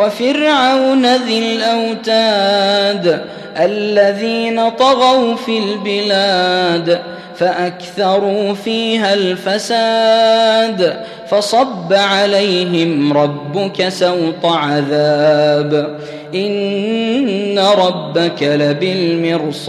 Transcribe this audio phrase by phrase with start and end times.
[0.00, 3.24] وفرعون ذي الأوتاد
[3.56, 7.00] الذين طغوا في البلاد
[7.36, 10.96] فأكثروا فيها الفساد
[11.28, 15.98] فصب عليهم ربك سوط عذاب
[16.34, 19.68] إن ربك لبالمرصاد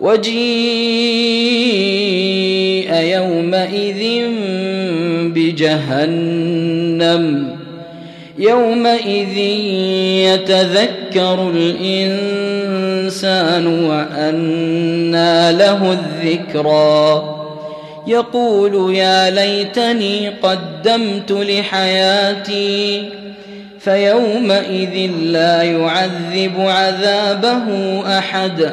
[0.00, 0.44] وجيء
[2.94, 4.28] يومئذ
[5.34, 7.24] بجهنم.
[8.38, 9.38] يومئذ
[10.28, 17.30] يتذكر الإنسان وأنى له الذكرى.
[18.06, 23.08] يقول يا ليتني قدمت لحياتي
[23.80, 28.72] فيومئذ لا يعذب عذابه أحد.